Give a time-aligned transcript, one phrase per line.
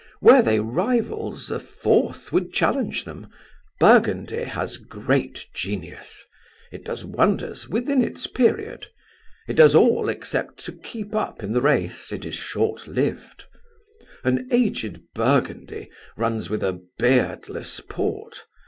[0.19, 3.27] Were they rivals, a fourth would challenge them.
[3.79, 6.25] Burgundy has great genius.
[6.71, 8.87] It does wonders within its period;
[9.47, 13.45] it does all except to keep up in the race; it is short lived.
[14.23, 18.45] An aged Burgundy runs with a beardless Port.